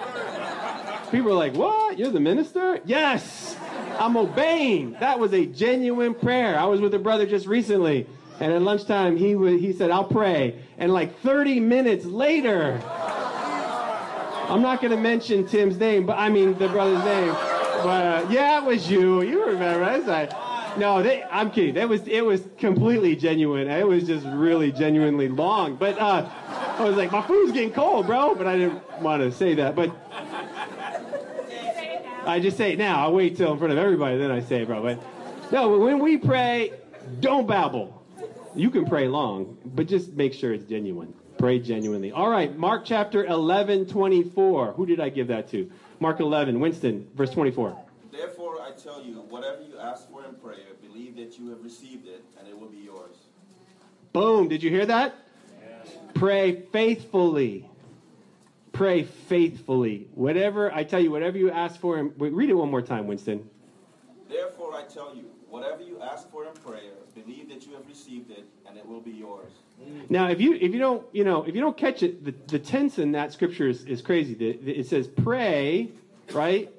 [1.12, 2.00] People are like, What?
[2.00, 2.80] You're the minister?
[2.84, 3.56] Yes,
[4.00, 4.94] I'm obeying.
[4.94, 6.58] That was a genuine prayer.
[6.58, 8.08] I was with a brother just recently,
[8.40, 10.64] and at lunchtime, he, wa- he said, I'll pray.
[10.80, 12.82] And like 30 minutes later,
[14.50, 17.34] I'm not going to mention Tim's name, but I mean the brother's name.
[17.84, 19.22] But uh, yeah, it was you.
[19.22, 19.84] You remember?
[19.86, 20.32] I was like,
[20.80, 21.76] no, they, I'm kidding.
[21.76, 23.70] That was it was completely genuine.
[23.70, 25.76] It was just really genuinely long.
[25.76, 26.28] But uh,
[26.78, 28.36] I was like, my food's getting cold, bro.
[28.36, 29.76] But I didn't want to say that.
[29.76, 29.92] But
[32.26, 33.02] I just say it now.
[33.02, 34.82] I'll wait till in front of everybody, then I say it, bro.
[34.82, 35.00] But
[35.52, 36.74] no, but when we pray,
[37.20, 38.02] don't babble.
[38.56, 41.14] You can pray long, but just make sure it's genuine.
[41.38, 42.12] Pray genuinely.
[42.12, 44.74] All right, Mark chapter 11, 24.
[44.74, 45.70] Who did I give that to?
[46.00, 47.78] Mark 11, Winston, verse 24.
[48.12, 52.08] Therefore, I tell you, whatever you ask for in prayer, believe that you have received
[52.08, 53.16] it, and it will be yours.
[54.14, 54.48] Boom.
[54.48, 55.16] Did you hear that?
[56.14, 57.70] Pray faithfully.
[58.72, 60.08] Pray faithfully.
[60.16, 63.08] Whatever, I tell you, whatever you ask for, in, wait, read it one more time,
[63.08, 63.48] Winston.
[64.30, 68.32] Therefore, I tell you, whatever you ask for in prayer, believe that you have received
[68.32, 69.52] it, and it will be yours.
[70.10, 72.58] Now, if you if you don't you know if you don't catch it, the, the
[72.58, 74.34] tense in that scripture is, is crazy.
[74.34, 75.90] The- the- It says pray,
[76.32, 76.72] right?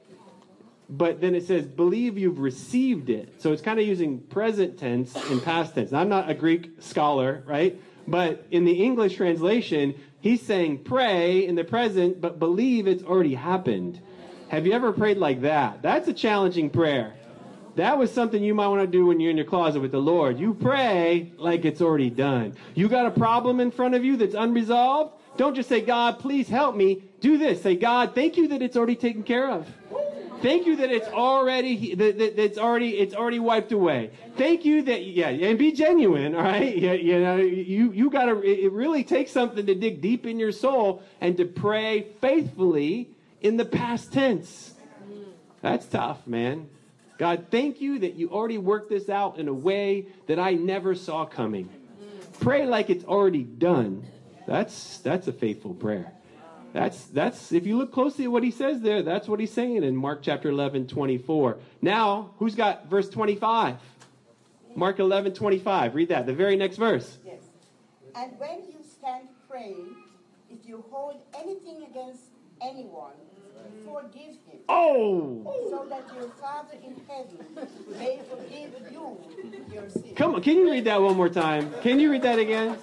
[0.88, 3.40] But then it says believe you've received it.
[3.40, 5.92] So it's kind of using present tense and past tense.
[5.92, 7.80] Now, I'm not a Greek scholar, right?
[8.06, 13.34] But in the English translation, he's saying pray in the present, but believe it's already
[13.34, 14.00] happened.
[14.48, 15.80] Have you ever prayed like that?
[15.82, 17.14] That's a challenging prayer.
[17.76, 19.98] That was something you might want to do when you're in your closet with the
[19.98, 20.38] Lord.
[20.38, 22.54] You pray like it's already done.
[22.74, 25.14] You got a problem in front of you that's unresolved?
[25.36, 27.02] Don't just say, God, please help me.
[27.20, 27.62] Do this.
[27.62, 29.66] Say, God, thank you that it's already taken care of.
[30.44, 34.10] Thank you that it's already that, that, already it's already wiped away.
[34.36, 36.76] Thank you that yeah, and be genuine, all right?
[36.84, 40.38] You, you know, you you got to it really takes something to dig deep in
[40.38, 43.08] your soul and to pray faithfully
[43.40, 44.74] in the past tense.
[45.62, 46.68] That's tough, man.
[47.16, 50.94] God, thank you that you already worked this out in a way that I never
[50.94, 51.70] saw coming.
[52.40, 54.04] Pray like it's already done.
[54.46, 56.13] That's that's a faithful prayer.
[56.74, 59.84] That's that's if you look closely at what he says there, that's what he's saying
[59.84, 61.56] in Mark chapter 11, 24.
[61.80, 63.76] Now, who's got verse 25?
[64.74, 65.94] Mark 11, 25.
[65.94, 67.18] Read that, the very next verse.
[67.24, 67.42] Yes.
[68.16, 69.94] And when you stand praying,
[70.50, 72.22] if you hold anything against
[72.60, 73.12] anyone,
[73.86, 75.44] forgive him, Oh!
[75.70, 79.16] so that your Father in heaven may forgive you
[79.72, 80.12] your sins.
[80.16, 81.72] Come on, can you read that one more time?
[81.82, 82.76] Can you read that again?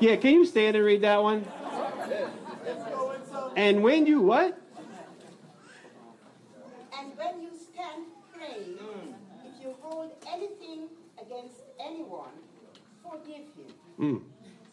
[0.00, 1.46] Yeah, can you stand and read that one?
[3.56, 4.60] And when you what?
[6.98, 8.78] And when you stand praying,
[9.46, 10.88] if you hold anything
[11.20, 12.36] against anyone,
[13.02, 14.20] forgive him, Mm.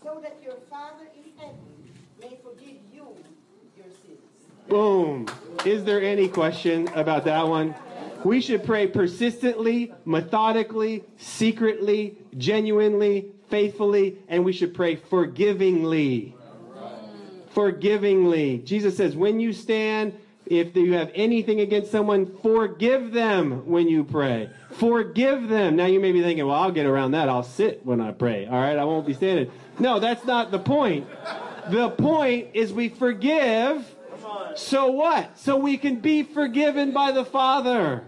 [0.03, 1.57] so that your Father in heaven
[2.21, 3.07] may forgive you
[3.77, 4.19] your sins.
[4.67, 5.27] Boom.
[5.65, 7.73] Is there any question about that one?
[8.25, 16.35] We should pray persistently, methodically, secretly, genuinely, faithfully, and we should pray forgivingly.
[17.53, 18.63] Forgivingly.
[18.65, 20.13] Jesus says, when you stand,
[20.45, 24.49] if you have anything against someone, forgive them when you pray.
[24.71, 25.75] Forgive them.
[25.75, 27.29] Now you may be thinking, well, I'll get around that.
[27.29, 28.45] I'll sit when I pray.
[28.47, 29.51] All right, I won't be standing.
[29.79, 31.07] No, that's not the point.
[31.69, 33.95] The point is we forgive.
[34.55, 35.37] So what?
[35.37, 38.03] So we can be forgiven by the Father.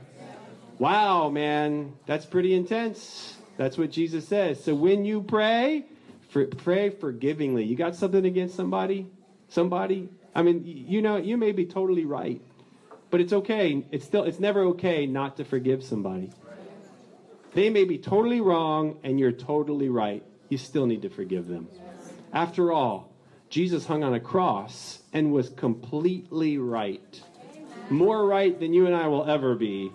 [0.78, 3.38] Wow, man, that's pretty intense.
[3.58, 4.62] That's what Jesus says.
[4.62, 5.86] So when you pray,
[6.30, 7.64] for, pray forgivingly.
[7.64, 9.08] You got something against somebody?
[9.50, 10.10] Somebody?
[10.34, 12.42] I mean, you know, you may be totally right,
[13.10, 13.86] but it's okay.
[13.92, 16.32] It's still, it's never okay not to forgive somebody.
[17.54, 20.24] They may be totally wrong, and you're totally right.
[20.50, 21.70] You still need to forgive them.
[22.34, 23.14] After all,
[23.50, 27.22] Jesus hung on a cross and was completely right.
[27.90, 29.92] More right than you and I will ever be.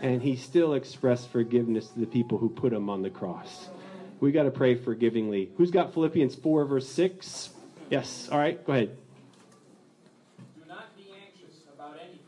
[0.00, 3.68] And he still expressed forgiveness to the people who put him on the cross.
[4.20, 5.50] We got to pray forgivingly.
[5.56, 7.50] Who's got Philippians 4, verse 6?
[7.90, 8.28] Yes.
[8.30, 8.96] All right, go ahead.
[10.38, 12.20] Do not be anxious about anything,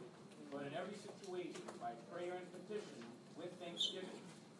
[0.50, 2.98] but in every situation, by prayer and petition,
[3.38, 4.08] with thanksgiving,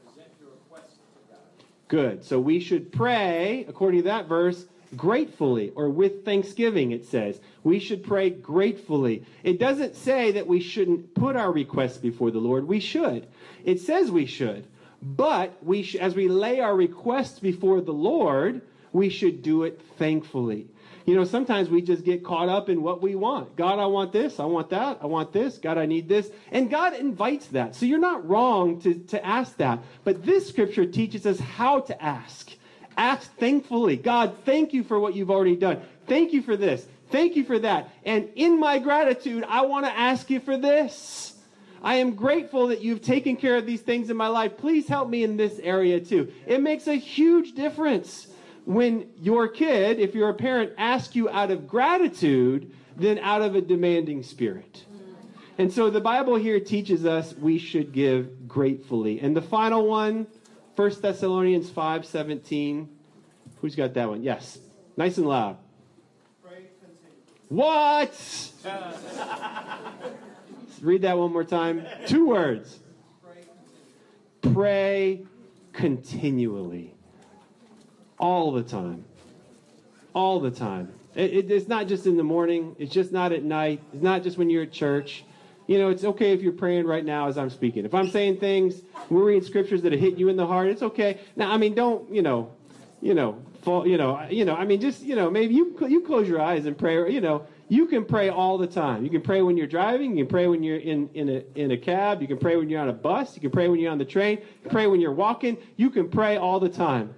[0.06, 1.40] present your requests to God.
[1.88, 2.24] Good.
[2.24, 4.64] So we should pray, according to that verse,
[4.96, 7.40] gratefully or with thanksgiving, it says.
[7.64, 9.24] We should pray gratefully.
[9.42, 12.68] It doesn't say that we shouldn't put our requests before the Lord.
[12.68, 13.26] We should.
[13.64, 14.66] It says we should.
[15.02, 18.62] But we sh- as we lay our requests before the Lord,
[18.92, 20.68] we should do it thankfully.
[21.04, 23.56] You know, sometimes we just get caught up in what we want.
[23.56, 24.38] God, I want this.
[24.38, 24.98] I want that.
[25.02, 25.58] I want this.
[25.58, 26.30] God, I need this.
[26.52, 27.74] And God invites that.
[27.74, 29.80] So you're not wrong to, to ask that.
[30.04, 32.50] But this scripture teaches us how to ask.
[32.96, 33.96] Ask thankfully.
[33.96, 35.82] God, thank you for what you've already done.
[36.06, 36.86] Thank you for this.
[37.10, 37.90] Thank you for that.
[38.04, 41.34] And in my gratitude, I want to ask you for this.
[41.82, 44.56] I am grateful that you've taken care of these things in my life.
[44.56, 46.32] Please help me in this area too.
[46.46, 48.28] It makes a huge difference
[48.64, 53.54] when your kid, if you're a parent, asks you out of gratitude than out of
[53.54, 54.84] a demanding spirit.
[55.58, 59.20] And so the Bible here teaches us we should give gratefully.
[59.20, 60.26] And the final one,
[60.76, 62.88] 1 Thessalonians 5:17.
[63.60, 64.22] Who's got that one?
[64.22, 64.58] Yes.
[64.96, 65.56] Nice and loud.
[67.48, 68.52] What?
[70.80, 71.86] Read that one more time.
[72.06, 72.78] Two words.
[74.40, 75.26] Pray
[75.72, 76.94] continually.
[78.22, 79.04] All the time.
[80.14, 80.92] all the time.
[81.14, 82.76] It, it, it's not just in the morning.
[82.78, 83.82] It's just not at night.
[83.92, 85.24] It's not just when you're at church.
[85.66, 87.84] You know, it's okay if you're praying right now as I'm speaking.
[87.84, 90.68] If I'm saying things, we're reading scriptures that hit you in the heart.
[90.68, 91.20] It's okay.
[91.36, 92.50] Now, I mean, don't you know,
[93.00, 94.54] you know, fall, you know, you know.
[94.56, 97.10] I mean, just you know, maybe you you close your eyes and pray.
[97.12, 99.04] You know, you can pray all the time.
[99.04, 100.16] You can pray when you're driving.
[100.16, 102.20] You can pray when you're in in a in a cab.
[102.20, 103.36] You can pray when you're on a bus.
[103.36, 104.38] You can pray when you're on the train.
[104.38, 105.56] You can pray when you're walking.
[105.76, 107.14] You can pray all the time.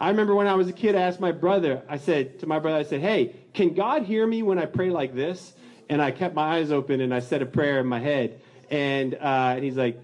[0.00, 1.82] I remember when I was a kid, I asked my brother.
[1.88, 4.90] I said to my brother, I said, "Hey, can God hear me when I pray
[4.90, 5.52] like this?"
[5.88, 8.40] And I kept my eyes open and I said a prayer in my head.
[8.70, 9.98] And uh, he's like,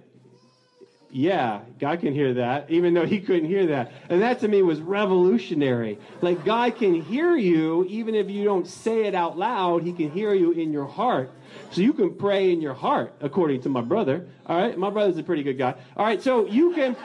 [1.14, 3.92] yeah, God can hear that, even though he couldn't hear that.
[4.08, 5.96] And that to me was revolutionary.
[6.20, 10.10] Like, God can hear you, even if you don't say it out loud, he can
[10.10, 11.30] hear you in your heart.
[11.70, 14.26] So you can pray in your heart, according to my brother.
[14.46, 15.76] All right, my brother's a pretty good guy.
[15.96, 16.96] All right, so you can.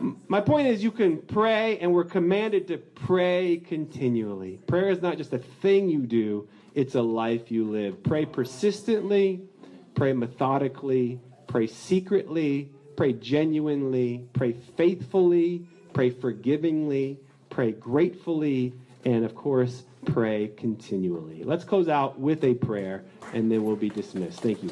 [0.00, 4.60] My point is, you can pray, and we're commanded to pray continually.
[4.66, 8.02] Prayer is not just a thing you do, it's a life you live.
[8.02, 9.42] Pray persistently,
[9.94, 17.18] pray methodically, pray secretly, pray genuinely, pray faithfully, pray forgivingly,
[17.50, 18.74] pray gratefully,
[19.04, 21.42] and of course, pray continually.
[21.42, 24.40] Let's close out with a prayer, and then we'll be dismissed.
[24.40, 24.70] Thank you.